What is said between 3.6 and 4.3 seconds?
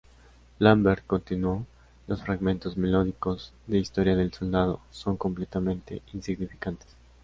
de Historia